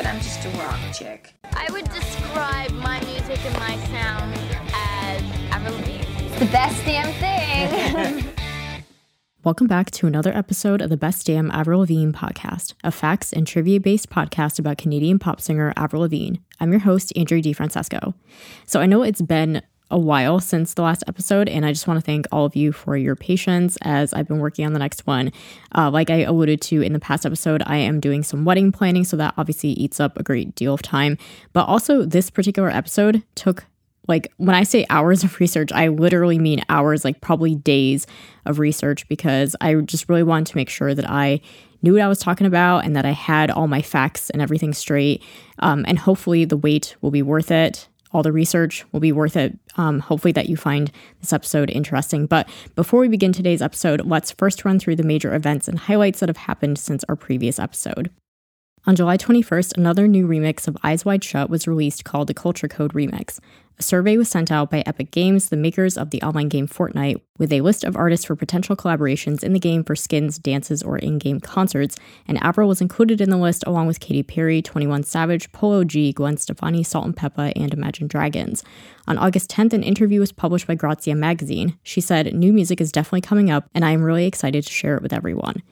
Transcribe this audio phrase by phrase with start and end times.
[0.00, 1.34] but I'm just a rock chick.
[1.52, 4.34] I would describe my music and my sound
[4.72, 6.38] as Avril Lavigne.
[6.38, 8.24] The best damn thing.
[9.44, 13.46] Welcome back to another episode of the Best Damn Avril Lavigne podcast, a facts and
[13.46, 16.38] trivia based podcast about Canadian pop singer Avril Lavigne.
[16.60, 18.14] I'm your host, Andrea DiFrancesco.
[18.64, 21.98] So I know it's been a while since the last episode, and I just want
[21.98, 25.06] to thank all of you for your patience as I've been working on the next
[25.06, 25.32] one.
[25.74, 29.04] Uh, like I alluded to in the past episode, I am doing some wedding planning,
[29.04, 31.18] so that obviously eats up a great deal of time.
[31.52, 33.64] But also, this particular episode took
[34.06, 38.06] like when I say hours of research, I literally mean hours, like probably days
[38.46, 41.40] of research, because I just really wanted to make sure that I
[41.82, 44.74] knew what I was talking about and that I had all my facts and everything
[44.74, 45.22] straight.
[45.60, 49.36] Um, and hopefully, the wait will be worth it all the research will be worth
[49.36, 49.58] it.
[49.76, 52.26] Um, hopefully, that you find this episode interesting.
[52.26, 56.20] But before we begin today's episode, let's first run through the major events and highlights
[56.20, 58.10] that have happened since our previous episode.
[58.86, 62.66] On July 21st, another new remix of Eyes Wide Shut was released called the Culture
[62.66, 63.38] Code Remix.
[63.78, 67.20] A survey was sent out by Epic Games, the makers of the online game Fortnite,
[67.38, 70.96] with a list of artists for potential collaborations in the game for skins, dances, or
[70.96, 75.02] in game concerts, and Avril was included in the list along with Katy Perry, 21
[75.02, 78.64] Savage, Polo G, Gwen Stefani, Salt-N-Pepa, and Imagine Dragons.
[79.06, 81.78] On August 10th, an interview was published by Grazia magazine.
[81.82, 84.96] She said, New music is definitely coming up, and I am really excited to share
[84.96, 85.62] it with everyone.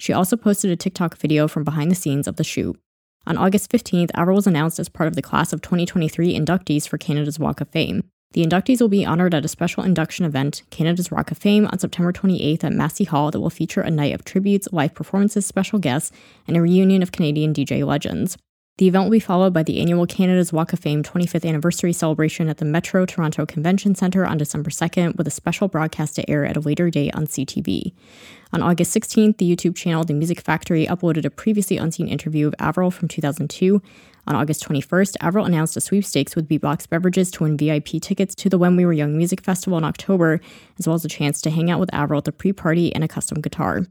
[0.00, 2.80] She also posted a TikTok video from behind the scenes of the shoot.
[3.26, 6.96] On August 15th, Avril was announced as part of the class of 2023 inductees for
[6.96, 8.02] Canada's Walk of Fame.
[8.32, 11.78] The inductees will be honored at a special induction event, Canada's Rock of Fame, on
[11.78, 15.78] September 28th at Massey Hall that will feature a night of tributes, live performances, special
[15.78, 16.12] guests,
[16.48, 18.38] and a reunion of Canadian DJ legends.
[18.80, 22.48] The event will be followed by the annual Canada's Walk of Fame 25th anniversary celebration
[22.48, 26.46] at the Metro Toronto Convention Centre on December 2nd, with a special broadcast to air
[26.46, 27.92] at a later date on CTV.
[28.54, 32.54] On August 16th, the YouTube channel The Music Factory uploaded a previously unseen interview of
[32.58, 33.82] Avril from 2002.
[34.26, 38.48] On August 21st, Avril announced a sweepstakes with Beatbox Beverages to win VIP tickets to
[38.48, 40.40] the When We Were Young Music Festival in October,
[40.78, 43.04] as well as a chance to hang out with Avril at the pre party and
[43.04, 43.84] a custom guitar.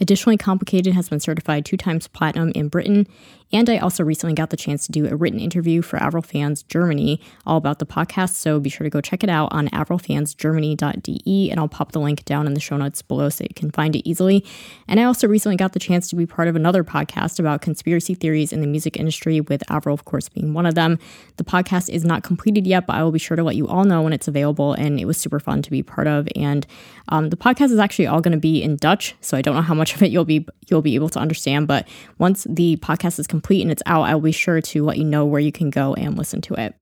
[0.00, 3.06] Additionally, Complicated has been certified two times platinum in Britain,
[3.52, 6.62] and I also recently got the chance to do a written interview for Avril Fans
[6.64, 11.50] Germany all about the podcast, so be sure to go check it out on avrilfansgermany.de,
[11.50, 13.94] and I'll pop the link down in the show notes below so you can find
[13.94, 14.44] it easily.
[14.88, 18.14] And I also recently got the chance to be part of another podcast about conspiracy
[18.14, 20.98] theories in the music industry, with Avril, of course, being one of them.
[21.36, 23.84] The podcast is not completed yet, but I will be sure to let you all
[23.84, 26.28] know when it's available, and it was super fun to be part of.
[26.34, 26.66] And
[27.08, 29.62] um, the podcast is actually all going to be in Dutch, so I don't know
[29.62, 31.68] how much of it you'll be you'll be able to understand.
[31.68, 31.86] But
[32.18, 35.26] once the podcast is complete and it's out, I'll be sure to let you know
[35.26, 36.76] where you can go and listen to it.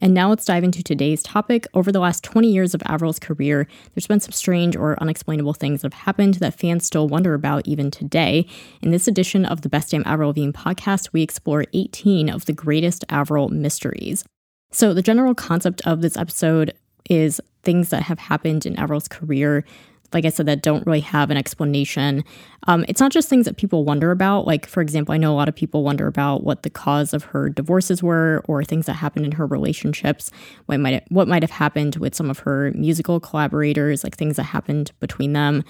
[0.00, 1.66] And now let's dive into today's topic.
[1.74, 5.82] Over the last 20 years of Avril's career, there's been some strange or unexplainable things
[5.82, 8.46] that have happened that fans still wonder about even today.
[8.80, 12.54] In this edition of the Best Damn Avril Lavigne podcast, we explore 18 of the
[12.54, 14.24] greatest Avril mysteries.
[14.72, 16.72] So, the general concept of this episode
[17.10, 19.62] is things that have happened in Avril's career
[20.16, 22.24] like I said, that don't really have an explanation.
[22.66, 24.46] Um, it's not just things that people wonder about.
[24.46, 27.24] Like, for example, I know a lot of people wonder about what the cause of
[27.24, 30.30] her divorces were, or things that happened in her relationships.
[30.64, 34.44] What might what might have happened with some of her musical collaborators, like things that
[34.44, 35.62] happened between them.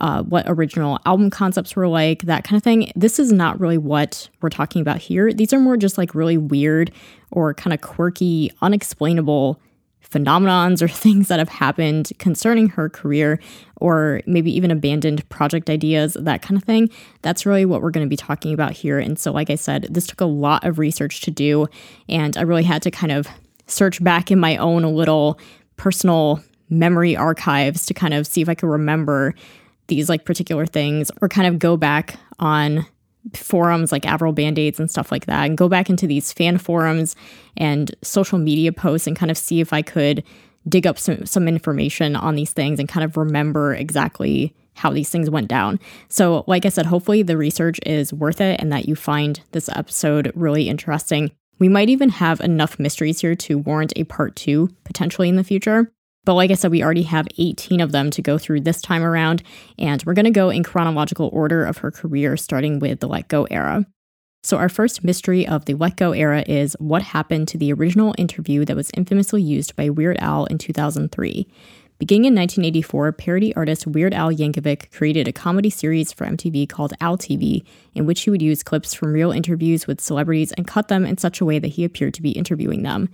[0.00, 2.90] Uh, what original album concepts were like, that kind of thing.
[2.96, 5.32] This is not really what we're talking about here.
[5.32, 6.90] These are more just like really weird
[7.30, 9.60] or kind of quirky, unexplainable
[10.08, 13.40] phenomenons or things that have happened concerning her career
[13.76, 16.88] or maybe even abandoned project ideas, that kind of thing.
[17.22, 18.98] That's really what we're going to be talking about here.
[18.98, 21.66] And so, like I said, this took a lot of research to do,
[22.08, 23.26] and I really had to kind of
[23.66, 25.38] search back in my own little
[25.76, 29.34] personal memory archives to kind of see if I could remember
[29.88, 32.86] these like particular things or kind of go back on
[33.34, 37.14] forums like Avril Band-Aids and stuff like that and go back into these fan forums
[37.56, 40.24] and social media posts and kind of see if I could
[40.68, 45.10] dig up some, some information on these things and kind of remember exactly how these
[45.10, 45.78] things went down.
[46.08, 49.68] So, like I said, hopefully the research is worth it and that you find this
[49.68, 51.30] episode really interesting.
[51.58, 55.44] We might even have enough mysteries here to warrant a part two potentially in the
[55.44, 55.92] future.
[56.24, 59.02] But like I said, we already have 18 of them to go through this time
[59.02, 59.42] around,
[59.78, 63.28] and we're going to go in chronological order of her career, starting with the Let
[63.28, 63.86] Go era.
[64.44, 68.14] So, our first mystery of the Let Go era is what happened to the original
[68.18, 71.46] interview that was infamously used by Weird Al in 2003.
[71.98, 76.92] Beginning in 1984, parody artist Weird Al Yankovic created a comedy series for MTV called
[77.00, 77.64] Al TV,
[77.94, 81.16] in which he would use clips from real interviews with celebrities and cut them in
[81.18, 83.08] such a way that he appeared to be interviewing them.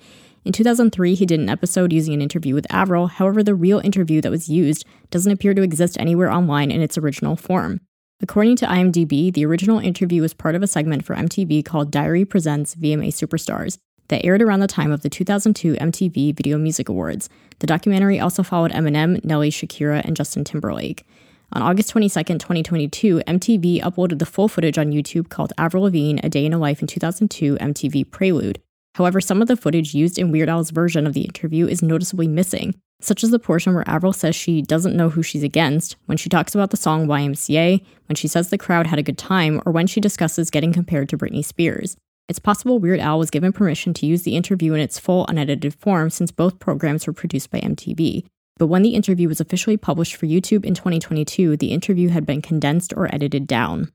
[0.45, 4.21] In 2003, he did an episode using an interview with Avril, however, the real interview
[4.21, 7.81] that was used doesn't appear to exist anywhere online in its original form.
[8.21, 12.25] According to IMDb, the original interview was part of a segment for MTV called Diary
[12.25, 17.29] Presents VMA Superstars that aired around the time of the 2002 MTV Video Music Awards.
[17.61, 21.07] The documentary also followed Eminem, Nelly, Shakira, and Justin Timberlake.
[21.53, 26.29] On August 22, 2022, MTV uploaded the full footage on YouTube called Avril Lavigne A
[26.29, 28.61] Day in a Life in 2002 MTV Prelude.
[28.99, 32.27] However, some of the footage used in Weird Al's version of the interview is noticeably
[32.27, 36.19] missing, such as the portion where Avril says she doesn't know who she's against, when
[36.19, 39.63] she talks about the song YMCA, when she says the crowd had a good time,
[39.65, 41.97] or when she discusses getting compared to Britney Spears.
[42.29, 45.75] It's possible Weird Al was given permission to use the interview in its full unedited
[45.75, 48.25] form since both programs were produced by MTV.
[48.57, 52.43] But when the interview was officially published for YouTube in 2022, the interview had been
[52.43, 53.93] condensed or edited down.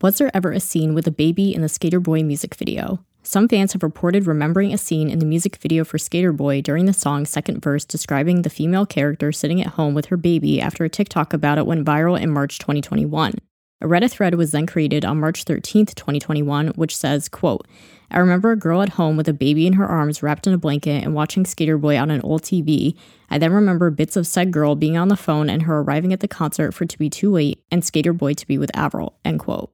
[0.00, 3.04] Was there ever a scene with a baby in the Sk8er Boi music video?
[3.24, 6.86] Some fans have reported remembering a scene in the music video for Sk8er Boi during
[6.86, 10.84] the song's second verse describing the female character sitting at home with her baby after
[10.84, 13.34] a TikTok about it went viral in March 2021.
[13.80, 17.66] A Reddit thread was then created on March 13, 2021, which says, quote,
[18.10, 20.58] I remember a girl at home with a baby in her arms wrapped in a
[20.58, 22.96] blanket and watching Sk8er Boi on an old TV.
[23.30, 26.20] I then remember bits of said girl being on the phone and her arriving at
[26.20, 29.38] the concert for to be too late and Skater Boy to be with Avril, end
[29.38, 29.72] quote.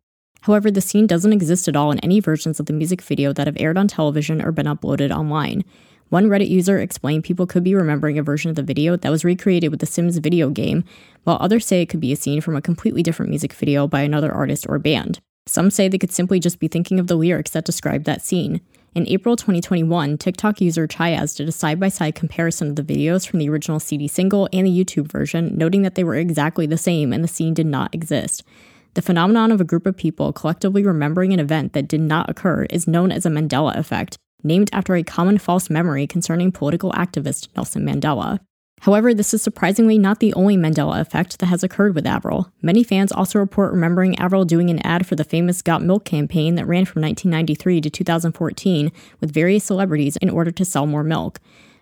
[0.48, 3.46] However, the scene doesn't exist at all in any versions of the music video that
[3.46, 5.62] have aired on television or been uploaded online.
[6.08, 9.26] One Reddit user explained people could be remembering a version of the video that was
[9.26, 10.84] recreated with the Sims video game,
[11.24, 14.00] while others say it could be a scene from a completely different music video by
[14.00, 15.20] another artist or band.
[15.44, 18.62] Some say they could simply just be thinking of the lyrics that describe that scene.
[18.94, 23.28] In April 2021, TikTok user Chayaz did a side by side comparison of the videos
[23.28, 26.78] from the original CD single and the YouTube version, noting that they were exactly the
[26.78, 28.42] same and the scene did not exist.
[28.98, 32.64] The phenomenon of a group of people collectively remembering an event that did not occur
[32.64, 37.46] is known as a Mandela effect, named after a common false memory concerning political activist
[37.54, 38.40] Nelson Mandela.
[38.80, 42.50] However, this is surprisingly not the only Mandela effect that has occurred with Avril.
[42.60, 46.56] Many fans also report remembering Avril doing an ad for the famous Got Milk campaign
[46.56, 48.90] that ran from 1993 to 2014
[49.20, 51.38] with various celebrities in order to sell more milk.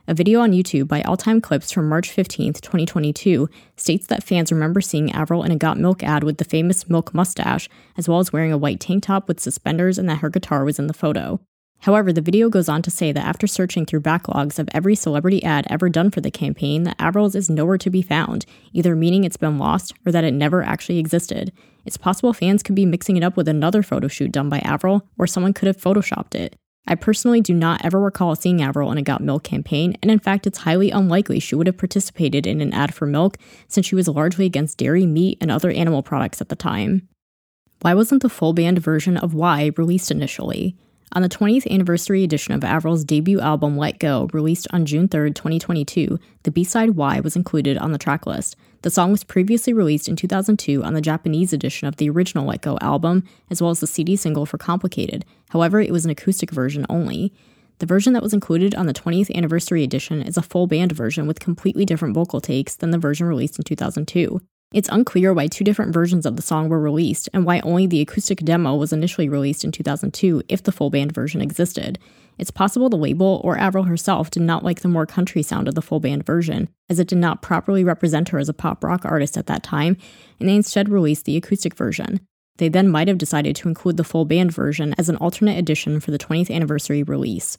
[0.08, 4.52] A video on YouTube by All Time Clips from March 15, 2022, states that fans
[4.52, 8.20] remember seeing Avril in a Got Milk ad with the famous milk mustache, as well
[8.20, 10.94] as wearing a white tank top with suspenders and that her guitar was in the
[10.94, 11.40] photo.
[11.80, 15.42] However, the video goes on to say that after searching through backlogs of every celebrity
[15.42, 19.24] ad ever done for the campaign, that Avril's is nowhere to be found, either meaning
[19.24, 21.50] it's been lost or that it never actually existed.
[21.84, 25.04] It's possible fans could be mixing it up with another photo shoot done by Avril,
[25.18, 26.54] or someone could have photoshopped it.
[26.86, 30.20] I personally do not ever recall seeing Avril in a Got Milk campaign, and in
[30.20, 33.96] fact, it's highly unlikely she would have participated in an ad for milk since she
[33.96, 37.08] was largely against dairy, meat, and other animal products at the time.
[37.82, 40.76] Why wasn't the full band version of Why released initially?
[41.12, 45.32] On the 20th anniversary edition of Avril's debut album Let Go, released on June 3,
[45.32, 48.56] 2022, the B side Why was included on the tracklist.
[48.82, 52.60] The song was previously released in 2002 on the Japanese edition of the original Let
[52.60, 55.24] Go album, as well as the CD single for Complicated.
[55.50, 57.32] However, it was an acoustic version only.
[57.78, 61.28] The version that was included on the 20th anniversary edition is a full band version
[61.28, 64.40] with completely different vocal takes than the version released in 2002.
[64.72, 68.00] It's unclear why two different versions of the song were released and why only the
[68.00, 71.98] acoustic demo was initially released in 2002 if the full band version existed.
[72.36, 75.76] It's possible the label or Avril herself did not like the more country sound of
[75.76, 79.04] the full band version, as it did not properly represent her as a pop rock
[79.04, 79.96] artist at that time,
[80.40, 82.20] and they instead released the acoustic version.
[82.58, 86.00] They then might have decided to include the full band version as an alternate edition
[86.00, 87.56] for the 20th anniversary release.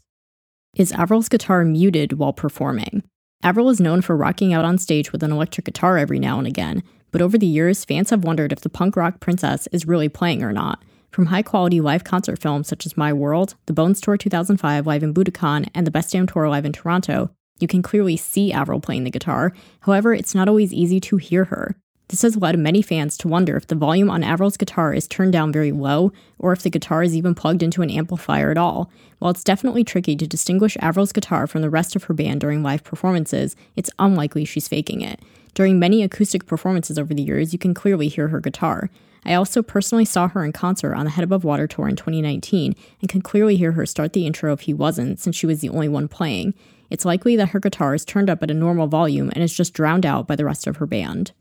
[0.76, 3.04] Is Avril's guitar muted while performing?
[3.44, 6.48] Avril is known for rocking out on stage with an electric guitar every now and
[6.48, 10.10] again, but over the years, fans have wondered if the punk rock princess is really
[10.10, 10.84] playing or not.
[11.12, 15.04] From high quality live concert films such as My World, The Bonez Tour 2005 live
[15.04, 17.30] in Budokan, and the Best Damn Tour live in Toronto,
[17.60, 19.54] you can clearly see Avril playing the guitar.
[19.82, 21.76] However, it's not always easy to hear her.
[22.10, 25.34] This has led many fans to wonder if the volume on Avril's guitar is turned
[25.34, 28.90] down very low, or if the guitar is even plugged into an amplifier at all.
[29.20, 32.64] While it's definitely tricky to distinguish Avril's guitar from the rest of her band during
[32.64, 35.22] live performances, it's unlikely she's faking it.
[35.54, 38.90] During many acoustic performances over the years, you can clearly hear her guitar.
[39.26, 42.74] I also personally saw her in concert on the Head Above Water tour in 2019
[43.02, 45.70] and can clearly hear her start the intro if he wasn't, since she was the
[45.70, 46.54] only one playing.
[46.90, 49.74] It's likely that her guitar is turned up at a normal volume and is just
[49.74, 51.34] drowned out by the rest of her band.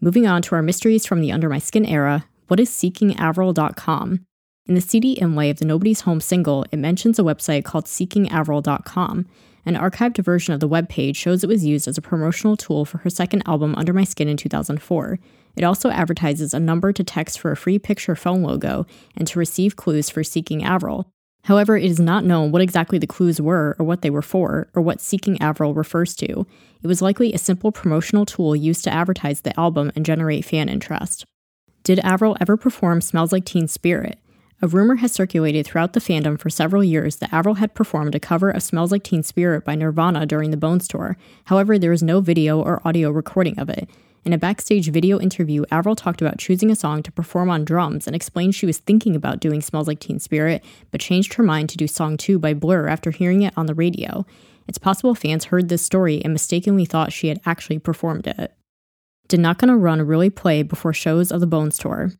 [0.00, 4.26] Moving on to our mysteries from the Under My Skin era, what is seekingavril.com?
[4.66, 9.26] In the CD inlay of the Nobody's Home single, it mentions a website called seekingavril.com.
[9.64, 12.84] An archived version of the web page shows it was used as a promotional tool
[12.84, 15.18] for her second album, Under My Skin, in 2004.
[15.56, 18.86] It also advertises a number to text for a free picture phone logo
[19.16, 21.10] and to receive clues for Seeking Avril.
[21.46, 24.68] However, it is not known what exactly the clues were or what they were for,
[24.74, 26.44] or what Seeking Avril refers to.
[26.82, 30.68] It was likely a simple promotional tool used to advertise the album and generate fan
[30.68, 31.24] interest.
[31.84, 34.18] Did Avril ever perform Smells Like Teen Spirit?
[34.60, 38.20] A rumor has circulated throughout the fandom for several years that Avril had performed a
[38.20, 41.16] cover of Smells Like Teen Spirit by Nirvana during the Bonez tour.
[41.44, 43.88] However, there is no video or audio recording of it.
[44.26, 48.08] In a backstage video interview, Avril talked about choosing a song to perform on drums
[48.08, 51.68] and explained she was thinking about doing Smells Like Teen Spirit, but changed her mind
[51.68, 54.26] to do Song 2 by Blur after hearing it on the radio.
[54.66, 58.52] It's possible fans heard this story and mistakenly thought she had actually performed it.
[59.28, 62.10] Did Not Gonna Run really play before shows of the Bonez tour?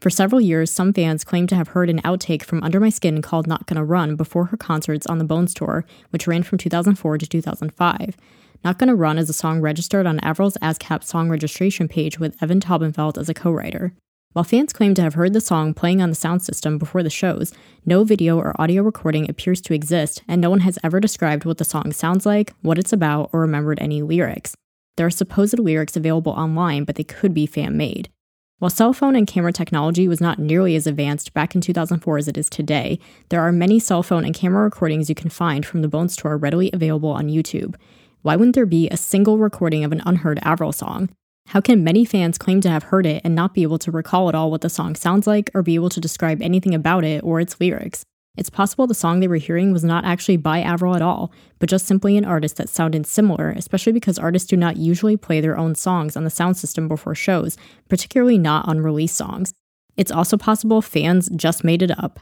[0.00, 3.22] For several years, some fans claimed to have heard an outtake from Under My Skin
[3.22, 7.18] called Not Gonna Run before her concerts on the Bonez tour, which ran from 2004
[7.18, 8.16] to 2005.
[8.62, 12.60] Not Gonna Run is a song registered on Avril's ASCAP song registration page with Evan
[12.60, 13.94] Taubenfeld as a co writer.
[14.34, 17.08] While fans claim to have heard the song playing on the sound system before the
[17.08, 17.54] shows,
[17.86, 21.56] no video or audio recording appears to exist, and no one has ever described what
[21.56, 24.54] the song sounds like, what it's about, or remembered any lyrics.
[24.98, 28.10] There are supposed lyrics available online, but they could be fan made.
[28.58, 32.28] While cell phone and camera technology was not nearly as advanced back in 2004 as
[32.28, 32.98] it is today,
[33.30, 36.36] there are many cell phone and camera recordings you can find from the Bonez tour
[36.36, 37.74] readily available on YouTube.
[38.22, 41.08] Why wouldn't there be a single recording of an unheard Avril song?
[41.46, 44.28] How can many fans claim to have heard it and not be able to recall
[44.28, 47.24] at all what the song sounds like or be able to describe anything about it
[47.24, 48.04] or its lyrics?
[48.36, 51.68] It's possible the song they were hearing was not actually by Avril at all, but
[51.70, 55.56] just simply an artist that sounded similar, especially because artists do not usually play their
[55.56, 57.56] own songs on the sound system before shows,
[57.88, 59.54] particularly not on release songs.
[59.96, 62.20] It's also possible fans just made it up.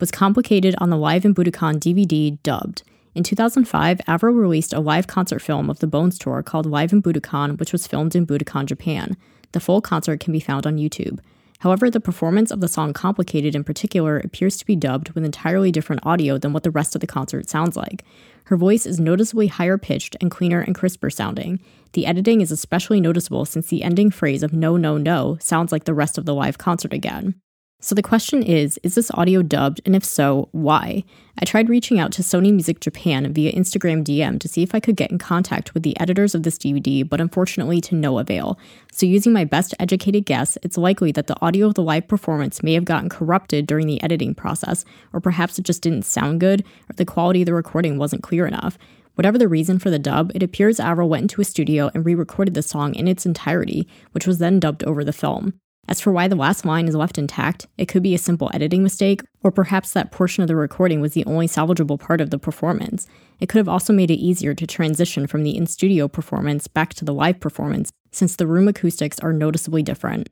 [0.00, 2.82] Was complicated on the Live in Budokan DVD dubbed.
[3.14, 7.00] In 2005, Avril released a live concert film of the Bonez tour called Live in
[7.00, 9.16] Budokan, which was filmed in Budokan, Japan.
[9.52, 11.20] The full concert can be found on YouTube.
[11.60, 15.70] However, the performance of the song Complicated in particular appears to be dubbed with entirely
[15.70, 18.04] different audio than what the rest of the concert sounds like.
[18.46, 21.60] Her voice is noticeably higher pitched and cleaner and crisper sounding.
[21.92, 25.84] The editing is especially noticeable since the ending phrase of no, no, no sounds like
[25.84, 27.40] the rest of the live concert again.
[27.84, 31.04] So the question is Is this audio dubbed, and if so, why?
[31.38, 34.80] I tried reaching out to Sony Music Japan via Instagram DM to see if I
[34.80, 38.58] could get in contact with the editors of this DVD, but unfortunately to no avail.
[38.90, 42.62] So, using my best educated guess, it's likely that the audio of the live performance
[42.62, 46.62] may have gotten corrupted during the editing process, or perhaps it just didn't sound good,
[46.88, 48.78] or the quality of the recording wasn't clear enough.
[49.16, 52.14] Whatever the reason for the dub, it appears Avril went into a studio and re
[52.14, 55.60] recorded the song in its entirety, which was then dubbed over the film.
[55.86, 58.82] As for why the last line is left intact, it could be a simple editing
[58.82, 62.38] mistake, or perhaps that portion of the recording was the only salvageable part of the
[62.38, 63.06] performance.
[63.38, 66.94] It could have also made it easier to transition from the in studio performance back
[66.94, 70.30] to the live performance, since the room acoustics are noticeably different.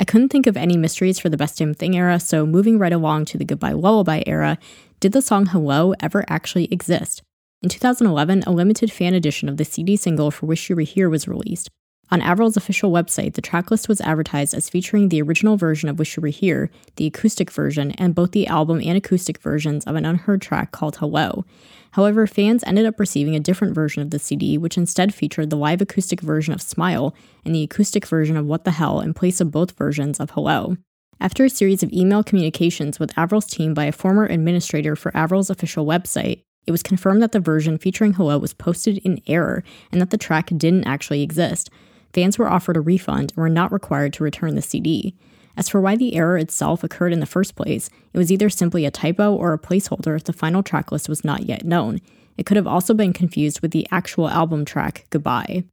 [0.00, 2.92] I couldn't think of any mysteries for the Best Damn Thing era, so moving right
[2.92, 4.58] along to the Goodbye Lullaby era,
[4.98, 7.22] did the song Hello ever actually exist?
[7.62, 11.10] In 2011, a limited fan edition of the CD single for Wish You Were Here
[11.10, 11.68] was released,
[12.10, 16.16] on Avril's official website, the tracklist was advertised as featuring the original version of Wish
[16.16, 20.04] You Were Here, the acoustic version, and both the album and acoustic versions of an
[20.04, 21.44] unheard track called Hello.
[21.92, 25.56] However, fans ended up receiving a different version of the CD, which instead featured the
[25.56, 27.14] live acoustic version of Smile
[27.44, 30.76] and the acoustic version of What the Hell in place of both versions of Hello.
[31.20, 35.50] After a series of email communications with Avril's team by a former administrator for Avril's
[35.50, 39.62] official website, it was confirmed that the version featuring Hello was posted in error
[39.92, 41.70] and that the track didn't actually exist
[42.12, 45.14] fans were offered a refund and were not required to return the CD.
[45.56, 48.84] As for why the error itself occurred in the first place, it was either simply
[48.84, 52.00] a typo or a placeholder if the final tracklist was not yet known.
[52.36, 55.64] It could have also been confused with the actual album track, Goodbye.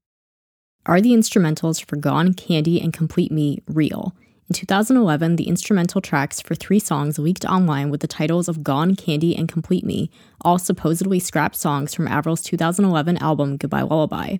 [0.86, 4.16] Are the instrumentals for Gone, Candy, and Complete Me real?
[4.50, 8.96] In 2011, the instrumental tracks for three songs leaked online with the titles of Gone,
[8.96, 10.10] Candy, and Complete Me,
[10.42, 14.38] all supposedly scrapped songs from Avril's 2011 album Goodbye Lullaby.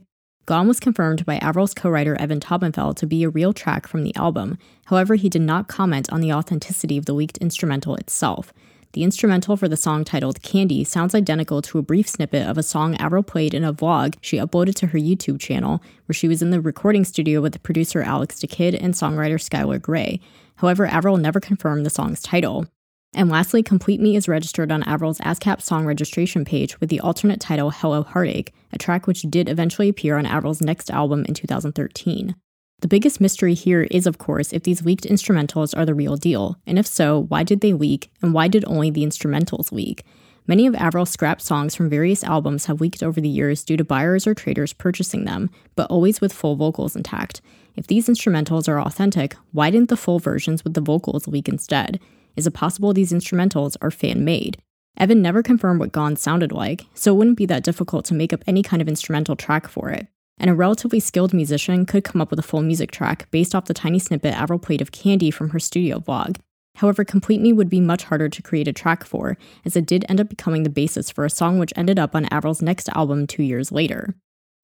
[0.48, 4.04] Gone was confirmed by Avril's co writer Evan Taubenfeld to be a real track from
[4.04, 4.58] the album.
[4.86, 8.54] However, he did not comment on the authenticity of the leaked instrumental itself.
[8.94, 12.64] The instrumental for the song titled Candy sounds identical to a brief snippet of a
[12.64, 16.42] song Avril played in a vlog she uploaded to her YouTube channel, where she was
[16.42, 20.22] in the recording studio with producer Alex da Kid and songwriter Skylar Grey.
[20.56, 22.68] However, Avril never confirmed the song's title.
[23.14, 27.40] And lastly, Complete Me is registered on Avril's ASCAP song registration page with the alternate
[27.40, 32.36] title Hello Heartache, a track which did eventually appear on Avril's next album in 2013.
[32.82, 36.58] The biggest mystery here is, of course, if these leaked instrumentals are the real deal,
[36.68, 40.04] and if so, why did they leak, and why did only the instrumentals leak?
[40.46, 43.84] Many of Avril's scrap songs from various albums have leaked over the years due to
[43.84, 47.42] buyers or traders purchasing them, but always with full vocals intact.
[47.76, 52.00] If these instrumentals are authentic, why didn't the full versions with the vocals leak instead?
[52.38, 54.62] Is it possible these instrumentals are fan made?
[54.96, 58.32] Evan never confirmed what Gone sounded like, so it wouldn't be that difficult to make
[58.32, 60.08] up any kind of instrumental track for it.
[60.40, 63.66] and a relatively skilled musician could come up with a full music track based off
[63.66, 66.38] the tiny snippet Avril played of Candy from her studio vlog.
[66.76, 70.06] However, Complete Me would be much harder to create a track for, as it did
[70.08, 73.26] end up becoming the basis for a song which ended up on Avril's next album
[73.26, 74.14] two years later.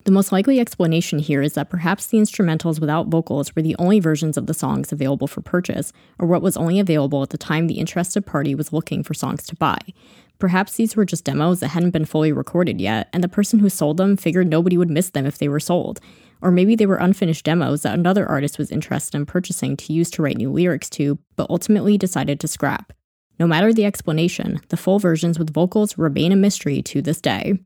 [0.05, 4.01] The most likely explanation here is that perhaps the instrumentals without vocals were the only
[4.01, 7.67] versions of the songs available for purchase, or what was only available at the time
[7.67, 9.77] the interested party was looking for songs to buy.
[10.39, 13.69] Perhaps these were just demos that hadn't been fully recorded yet, and the person who
[13.69, 16.01] sold them figured nobody would miss them if they were sold.
[16.41, 20.11] Or maybe they were unfinished demos that another artist was interested in purchasing to use
[20.11, 22.91] to write new lyrics to, but ultimately decided to scrap.
[23.39, 27.57] No matter the explanation, the full versions with vocals remain a mystery to this day.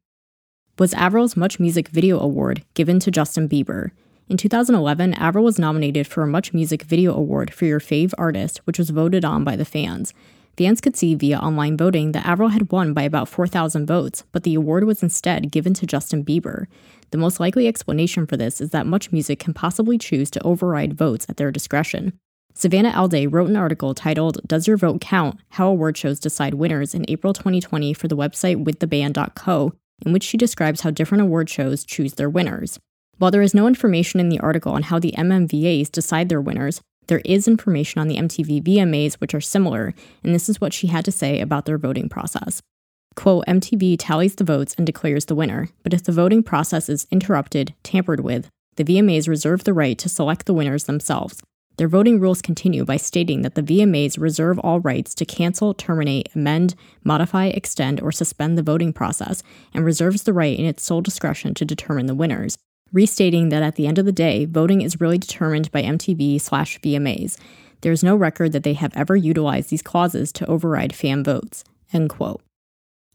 [0.79, 3.89] Was Avril's Much Music Video Award given to Justin Bieber?
[4.29, 8.61] In 2011, Avril was nominated for a Much Music Video Award for Your Fave Artist,
[8.65, 10.13] which was voted on by the fans.
[10.55, 14.43] Fans could see via online voting that Avril had won by about 4,000 votes, but
[14.43, 16.67] the award was instead given to Justin Bieber.
[17.09, 20.93] The most likely explanation for this is that Much Music can possibly choose to override
[20.93, 22.13] votes at their discretion.
[22.53, 25.39] Savannah Alday wrote an article titled Does Your Vote Count?
[25.49, 29.73] How Award Shows Decide Winners in April 2020 for the website withtheband.co,
[30.05, 32.79] in which she describes how different award shows choose their winners.
[33.17, 36.81] While there is no information in the article on how the MMVAs decide their winners,
[37.07, 40.87] there is information on the MTV VMAs which are similar, and this is what she
[40.87, 42.61] had to say about their voting process.
[43.15, 47.07] Quote, MTV tallies the votes and declares the winner, but if the voting process is
[47.09, 51.41] interrupted, tampered with, the VMAs reserve the right to select the winners themselves.
[51.77, 56.29] Their voting rules continue by stating that the VMAs reserve all rights to cancel, terminate,
[56.35, 59.43] amend, modify, extend, or suspend the voting process,
[59.73, 62.57] and reserves the right in its sole discretion to determine the winners
[62.91, 66.79] restating that at the end of the day, voting is really determined by MTV slash
[66.79, 67.37] VMAs.
[67.81, 71.63] There is no record that they have ever utilized these clauses to override fan votes.
[71.93, 72.41] End quote.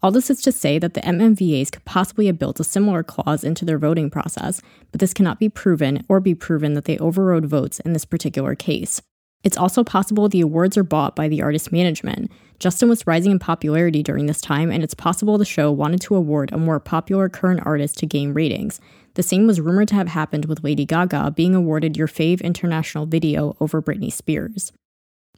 [0.02, 3.44] All this is to say that the MMVAs could possibly have built a similar clause
[3.44, 7.46] into their voting process, but this cannot be proven or be proven that they overrode
[7.46, 9.00] votes in this particular case.
[9.44, 12.32] It's also possible the awards are bought by the artist management.
[12.58, 16.16] Justin was rising in popularity during this time, and it's possible the show wanted to
[16.16, 18.80] award a more popular current artist to gain ratings.
[19.14, 23.06] The same was rumored to have happened with Lady Gaga being awarded Your Fave International
[23.06, 24.72] Video over Britney Spears.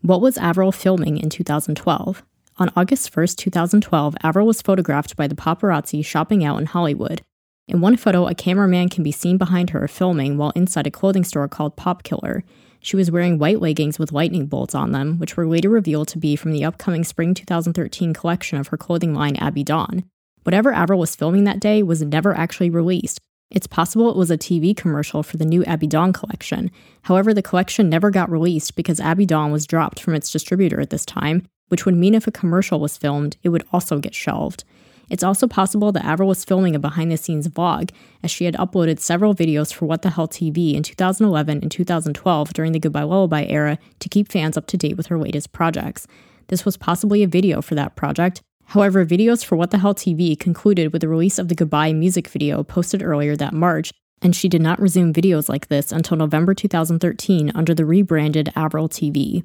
[0.00, 2.22] What was Avril filming in 2012?
[2.56, 7.22] On August 1, 2012, Avril was photographed by the paparazzi shopping out in Hollywood.
[7.66, 11.24] In one photo, a cameraman can be seen behind her filming while inside a clothing
[11.24, 12.44] store called Pop Killer.
[12.78, 16.18] She was wearing white leggings with lightning bolts on them, which were later revealed to
[16.18, 20.04] be from the upcoming spring 2013 collection of her clothing line Abbey Dawn.
[20.44, 23.18] Whatever Avril was filming that day was never actually released.
[23.50, 26.70] It's possible it was a TV commercial for the new Abbey Dawn collection.
[27.02, 30.90] However, the collection never got released because Abbey Dawn was dropped from its distributor at
[30.90, 34.64] this time, which would mean if a commercial was filmed, it would also get shelved.
[35.10, 37.90] It's also possible that Avril was filming a behind the scenes vlog,
[38.22, 42.52] as she had uploaded several videos for What the Hell TV in 2011 and 2012
[42.52, 46.06] during the Goodbye Lullaby era to keep fans up to date with her latest projects.
[46.48, 48.40] This was possibly a video for that project.
[48.66, 52.28] However, videos for What the Hell TV concluded with the release of the Goodbye music
[52.28, 56.54] video posted earlier that March, and she did not resume videos like this until November
[56.54, 59.44] 2013 under the rebranded Avril TV.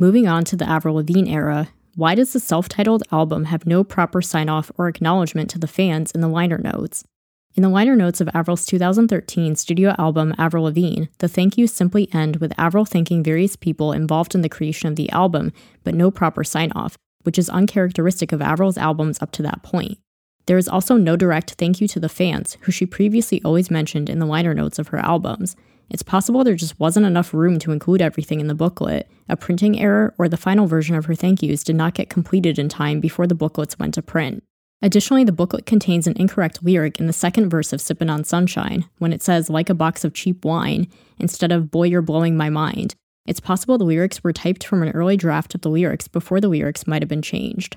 [0.00, 3.82] Moving on to the Avril Lavigne era, why does the self titled album have no
[3.82, 7.02] proper sign off or acknowledgement to the fans in the liner notes?
[7.56, 12.08] In the liner notes of Avril's 2013 studio album Avril Lavigne, the thank yous simply
[12.14, 16.12] end with Avril thanking various people involved in the creation of the album, but no
[16.12, 19.98] proper sign off, which is uncharacteristic of Avril's albums up to that point.
[20.46, 24.08] There is also no direct thank you to the fans, who she previously always mentioned
[24.08, 25.56] in the liner notes of her albums.
[25.90, 29.80] It's possible there just wasn't enough room to include everything in the booklet, a printing
[29.80, 33.00] error, or the final version of her thank yous did not get completed in time
[33.00, 34.42] before the booklets went to print.
[34.80, 38.84] Additionally, the booklet contains an incorrect lyric in the second verse of Sippin' on Sunshine,
[38.98, 40.86] when it says, like a box of cheap wine,
[41.18, 42.94] instead of, boy, you're blowing my mind.
[43.26, 46.48] It's possible the lyrics were typed from an early draft of the lyrics before the
[46.48, 47.76] lyrics might have been changed.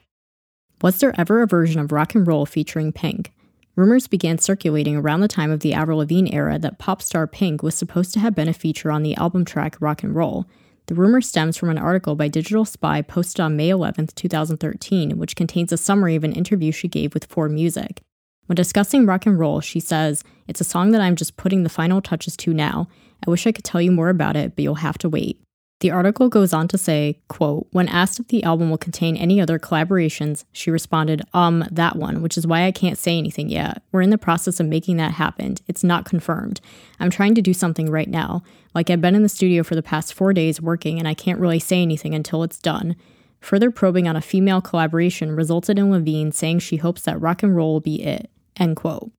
[0.82, 3.32] Was there ever a version of rock and roll featuring Pink?
[3.76, 7.64] Rumors began circulating around the time of the Avril Lavigne era that pop star Pink
[7.64, 10.46] was supposed to have been a feature on the album track Rock and Roll.
[10.88, 15.38] The rumor stems from an article by Digital Spy posted on May 11, 2013, which
[15.38, 18.00] contains a summary of an interview she gave with 4Music.
[18.48, 21.70] When discussing rock and roll, she says, It's a song that I'm just putting the
[21.70, 22.90] final touches to now.
[23.26, 25.40] I wish I could tell you more about it, but you'll have to wait.
[25.82, 29.42] The article goes on to say, quote, when asked if the album will contain any
[29.42, 33.82] other collaborations, she responded, um, that one, which is why I can't say anything yet.
[33.92, 35.56] We're in the process of making that happen.
[35.68, 36.62] It's not confirmed.
[37.00, 38.44] I'm trying to do something right now.
[38.76, 41.40] Like I've been in the studio for the past four days working and I can't
[41.40, 42.96] really say anything until it's done.
[43.40, 47.56] Further probing on a female collaboration resulted in Lavigne saying she hopes that rock and
[47.56, 48.30] roll will be it.
[48.56, 49.12] End quote.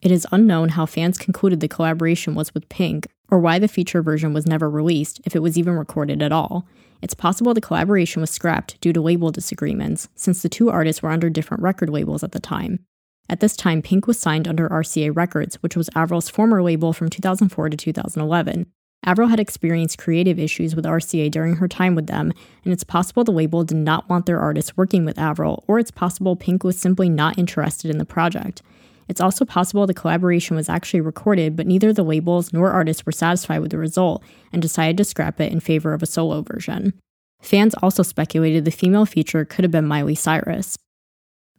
[0.00, 4.02] It is unknown how fans concluded the collaboration was with Pink, or why the feature
[4.02, 6.66] version was never released if it was even recorded at all.
[7.02, 11.10] It's possible the collaboration was scrapped due to label disagreements, since the two artists were
[11.10, 12.80] under different record labels at the time.
[13.28, 17.10] At this time, Pink was signed under RCA Records, which was Avril's former label from
[17.10, 18.66] 2004 to 2011.
[19.04, 22.32] Avril had experienced creative issues with RCA during her time with them,
[22.64, 25.90] and it's possible the label did not want their artists working with Avril, or it's
[25.90, 28.62] possible Pink was simply not interested in the project.
[29.08, 33.12] It's also possible the collaboration was actually recorded, but neither the labels nor artists were
[33.12, 36.92] satisfied with the result and decided to scrap it in favor of a solo version.
[37.40, 40.76] Fans also speculated the female feature could have been Miley Cyrus.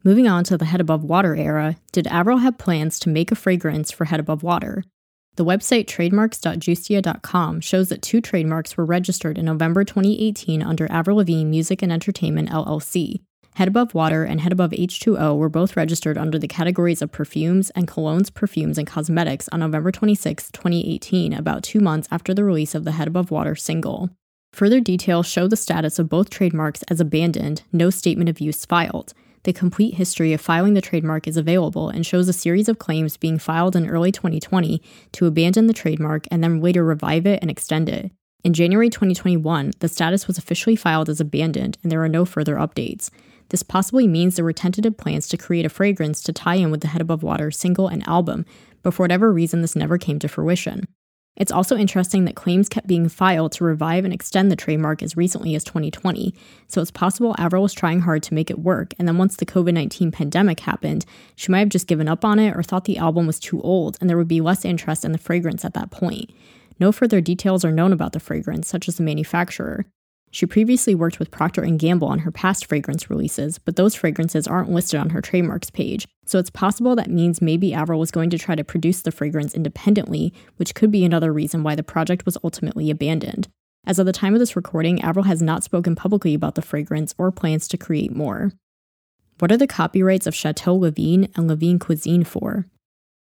[0.04, 3.36] Moving on to the Head Above Water era, did Avril have plans to make a
[3.36, 4.84] fragrance for Head Above Water?
[5.36, 11.44] The website trademarks.justia.com shows that two trademarks were registered in November 2018 under Avril Lavigne
[11.44, 13.20] Music and Entertainment LLC.
[13.58, 17.70] Head Above Water and Head Above H2O were both registered under the categories of perfumes
[17.70, 22.76] and colognes, perfumes, and cosmetics on November 26, 2018, about two months after the release
[22.76, 24.10] of the Head Above Water single.
[24.52, 29.12] Further details show the status of both trademarks as abandoned, no statement of use filed.
[29.42, 33.16] The complete history of filing the trademark is available and shows a series of claims
[33.16, 34.80] being filed in early 2020
[35.14, 38.12] to abandon the trademark and then later revive it and extend it.
[38.44, 42.54] In January 2021, the status was officially filed as abandoned and there are no further
[42.54, 43.10] updates.
[43.50, 46.82] This possibly means there were tentative plans to create a fragrance to tie in with
[46.82, 48.44] the Head Above Water single and album,
[48.82, 50.86] but for whatever reason, this never came to fruition.
[51.38, 55.16] It's also interesting that claims kept being filed to revive and extend the trademark as
[55.16, 56.34] recently as 2020,
[56.66, 59.46] so it's possible Avril was trying hard to make it work, and then once the
[59.46, 61.06] COVID 19 pandemic happened,
[61.36, 63.96] she might have just given up on it or thought the album was too old
[64.00, 66.30] and there would be less interest in the fragrance at that point.
[66.80, 69.86] No further details are known about the fragrance, such as the manufacturer.
[70.30, 74.46] She previously worked with Procter & Gamble on her past fragrance releases, but those fragrances
[74.46, 78.28] aren't listed on her trademarks page, so it's possible that means maybe Avril was going
[78.30, 82.26] to try to produce the fragrance independently, which could be another reason why the project
[82.26, 83.48] was ultimately abandoned.
[83.86, 87.14] As of the time of this recording, Avril has not spoken publicly about the fragrance
[87.16, 88.52] or plans to create more.
[89.38, 92.66] What are the copyrights of Chateau Lavigne and Lavigne Cuisine for?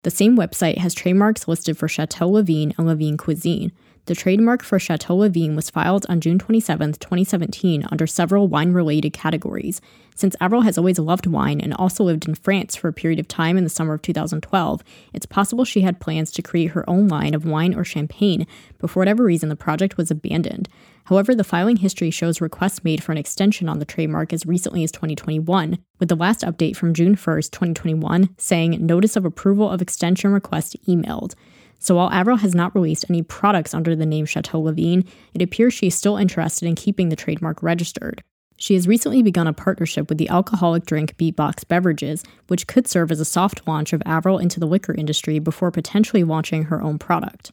[0.04, 3.72] The same website has trademarks listed for Chateau Lavigne and Lavigne Cuisine,
[4.06, 9.12] the trademark for Chateau Lavigne was filed on June 27, 2017, under several wine related
[9.12, 9.80] categories.
[10.16, 13.28] Since Avril has always loved wine and also lived in France for a period of
[13.28, 17.08] time in the summer of 2012, it's possible she had plans to create her own
[17.08, 18.46] line of wine or champagne,
[18.78, 20.68] but for whatever reason, the project was abandoned.
[21.04, 24.84] However, the filing history shows requests made for an extension on the trademark as recently
[24.84, 29.80] as 2021, with the last update from June 1, 2021, saying Notice of Approval of
[29.80, 31.34] Extension Request emailed.
[31.83, 35.03] So while Avril has not released any products under the name Chateau Lavigne,
[35.35, 38.23] it appears she is still interested in keeping the trademark registered.
[38.57, 43.11] She has recently begun a partnership with the alcoholic drink Beatbox Beverages, which could serve
[43.11, 47.01] as a soft launch of Avril into the liquor industry before potentially launching her own
[47.01, 47.51] product.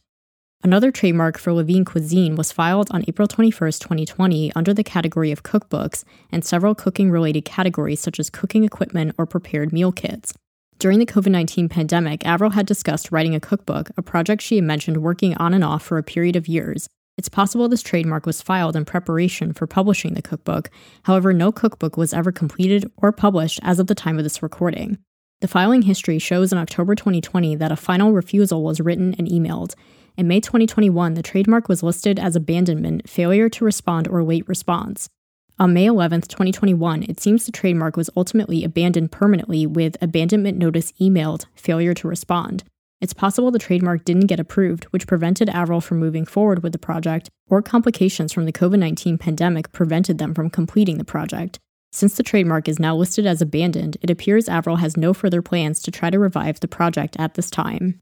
[0.62, 5.42] Another trademark for Lavigne Cuisine was filed on April 21, 2020, under the category of
[5.42, 10.34] cookbooks and several cooking related categories such as cooking equipment or prepared meal kits.
[10.80, 14.64] During the COVID 19 pandemic, Avril had discussed writing a cookbook, a project she had
[14.64, 16.88] mentioned working on and off for a period of years.
[17.18, 20.70] It's possible this trademark was filed in preparation for publishing the cookbook,
[21.02, 24.96] however, no cookbook was ever completed or published as of the time of this recording.
[25.42, 29.74] The filing history shows in October 2020 that a final refusal was written and emailed.
[30.16, 35.10] In May 2021, the trademark was listed as abandonment, failure to respond, or late response.
[35.60, 40.92] On May 11, 2021, it seems the trademark was ultimately abandoned permanently with abandonment notice
[40.92, 42.64] emailed, failure to respond.
[43.02, 46.78] It's possible the trademark didn't get approved, which prevented Avril from moving forward with the
[46.78, 51.58] project, or complications from the COVID 19 pandemic prevented them from completing the project.
[51.92, 55.82] Since the trademark is now listed as abandoned, it appears Avril has no further plans
[55.82, 58.00] to try to revive the project at this time.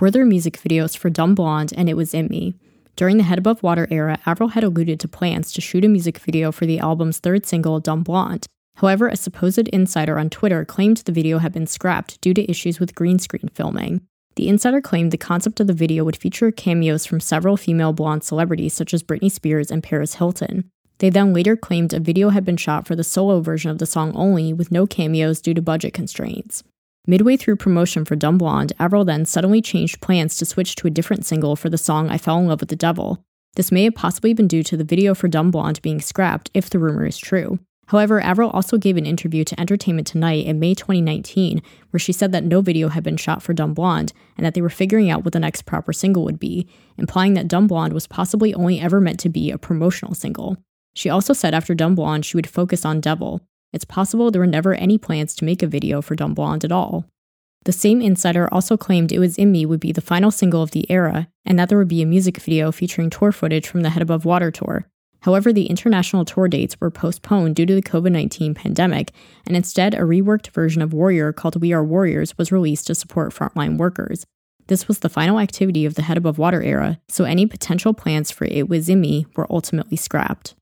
[0.00, 2.54] Were there music videos for Dumb Blonde and It Was In Me?
[3.00, 6.18] During the Head Above Water era, Avril had alluded to plans to shoot a music
[6.18, 8.46] video for the album's third single, Dumb Blonde.
[8.76, 12.78] However, a supposed insider on Twitter claimed the video had been scrapped due to issues
[12.78, 14.02] with green screen filming.
[14.36, 18.22] The insider claimed the concept of the video would feature cameos from several female blonde
[18.22, 20.68] celebrities such as Britney Spears and Paris Hilton.
[20.98, 23.86] They then later claimed a video had been shot for the solo version of the
[23.86, 26.62] song only, with no cameos due to budget constraints.
[27.10, 30.90] Midway through promotion for Dumb Blonde, Avril then suddenly changed plans to switch to a
[30.90, 33.20] different single for the song I Fell in Love with the Devil.
[33.56, 36.70] This may have possibly been due to the video for Dumb Blonde being scrapped, if
[36.70, 37.58] the rumor is true.
[37.88, 42.30] However, Avril also gave an interview to Entertainment Tonight in May 2019, where she said
[42.30, 45.24] that no video had been shot for Dumb Blonde and that they were figuring out
[45.24, 49.00] what the next proper single would be, implying that Dumb Blonde was possibly only ever
[49.00, 50.58] meant to be a promotional single.
[50.94, 53.40] She also said after Dumb Blonde she would focus on Devil,
[53.72, 56.72] it's possible there were never any plans to make a video for Dumb Blonde at
[56.72, 57.04] all.
[57.64, 60.70] The same insider also claimed It Was In Me would be the final single of
[60.70, 63.90] the era, and that there would be a music video featuring tour footage from the
[63.90, 64.86] Head Above Water tour.
[65.20, 69.12] However, the international tour dates were postponed due to the COVID 19 pandemic,
[69.46, 73.34] and instead, a reworked version of Warrior called We Are Warriors was released to support
[73.34, 74.24] frontline workers.
[74.68, 78.30] This was the final activity of the Head Above Water era, so any potential plans
[78.30, 80.54] for It Was In Me were ultimately scrapped.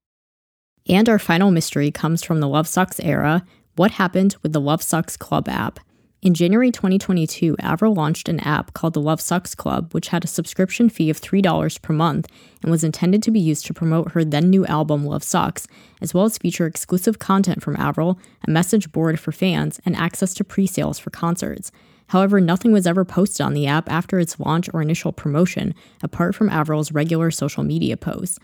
[0.89, 3.45] And our final mystery comes from the Love Sux era
[3.77, 5.79] what happened with the Love Sux Club app?
[6.21, 10.27] In January 2022, Avril launched an app called the Love Sux Club, which had a
[10.27, 12.27] subscription fee of $3 per month
[12.61, 15.69] and was intended to be used to promote her then new album Love Sux,
[16.01, 20.35] as well as feature exclusive content from Avril, a message board for fans, and access
[20.35, 21.71] to pre sales for concerts.
[22.09, 25.73] However, nothing was ever posted on the app after its launch or initial promotion,
[26.03, 28.41] apart from Avril's regular social media posts.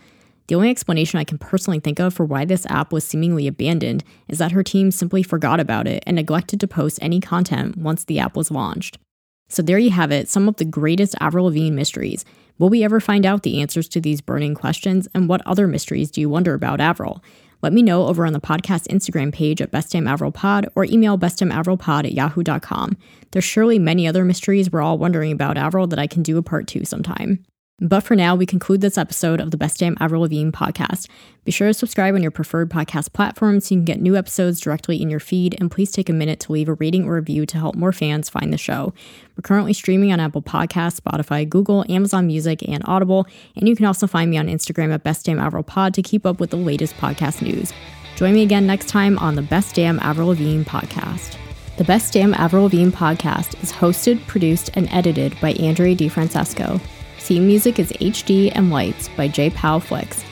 [0.47, 4.03] The only explanation I can personally think of for why this app was seemingly abandoned
[4.27, 8.03] is that her team simply forgot about it and neglected to post any content once
[8.03, 8.99] the app was launched.
[9.47, 12.25] So there you have it, some of the greatest Avril Lavigne mysteries.
[12.57, 15.07] Will we ever find out the answers to these burning questions?
[15.13, 17.23] And what other mysteries do you wonder about Avril?
[17.61, 22.11] Let me know over on the podcast Instagram page at bestdamnavrilpod or email bestdamnavrilpod at
[22.13, 22.97] yahoo.com.
[23.31, 26.43] There's surely many other mysteries we're all wondering about Avril that I can do a
[26.43, 27.43] part two sometime.
[27.79, 31.09] But for now, we conclude this episode of the Best Damn Avril Lavigne podcast.
[31.43, 34.61] Be sure to subscribe on your preferred podcast platform so you can get new episodes
[34.61, 37.45] directly in your feed, and please take a minute to leave a rating or review
[37.45, 38.93] to help more fans find the show.
[39.35, 43.85] We're currently streaming on Apple Podcasts, Spotify, Google, Amazon Music, and Audible, and you can
[43.85, 46.55] also find me on Instagram at Best Damn Avril Pod to keep up with the
[46.55, 47.73] latest podcast news.
[48.15, 51.35] Join me again next time on the Best Damn Avril Lavigne podcast.
[51.75, 56.79] The Best Damn Avril Lavigne podcast is hosted, produced, and edited by Andre DiFrancesco.
[57.25, 59.49] Theme music is HD and Lights by J.
[59.49, 60.23] Powell Flicks.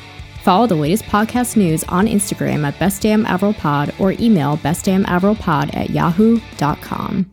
[0.43, 7.32] Follow the latest podcast news on Instagram at bestdamnavrilpod or email bestdamnavrilpod at yahoo.com.